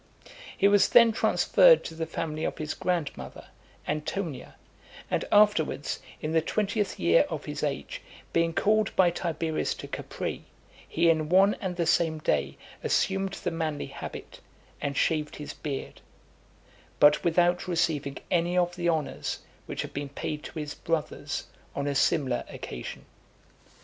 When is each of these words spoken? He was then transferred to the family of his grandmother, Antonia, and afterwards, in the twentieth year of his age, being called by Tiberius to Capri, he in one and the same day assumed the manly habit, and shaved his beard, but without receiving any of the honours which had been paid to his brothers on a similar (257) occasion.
He 0.57 0.67
was 0.67 0.89
then 0.89 1.11
transferred 1.11 1.83
to 1.83 1.93
the 1.93 2.07
family 2.07 2.43
of 2.43 2.57
his 2.57 2.73
grandmother, 2.73 3.49
Antonia, 3.87 4.55
and 5.11 5.23
afterwards, 5.31 5.99
in 6.21 6.31
the 6.31 6.41
twentieth 6.41 6.97
year 6.99 7.27
of 7.29 7.45
his 7.45 7.61
age, 7.61 8.01
being 8.33 8.51
called 8.51 8.95
by 8.95 9.11
Tiberius 9.11 9.75
to 9.75 9.87
Capri, 9.87 10.45
he 10.87 11.07
in 11.07 11.29
one 11.29 11.53
and 11.61 11.75
the 11.75 11.85
same 11.85 12.17
day 12.17 12.57
assumed 12.83 13.33
the 13.33 13.51
manly 13.51 13.85
habit, 13.85 14.39
and 14.81 14.97
shaved 14.97 15.35
his 15.35 15.53
beard, 15.53 16.01
but 16.99 17.23
without 17.23 17.67
receiving 17.67 18.17
any 18.31 18.57
of 18.57 18.75
the 18.75 18.89
honours 18.89 19.41
which 19.67 19.83
had 19.83 19.93
been 19.93 20.09
paid 20.09 20.41
to 20.45 20.57
his 20.57 20.73
brothers 20.73 21.45
on 21.75 21.85
a 21.85 21.93
similar 21.93 22.37
(257) 22.37 22.55
occasion. 22.55 23.05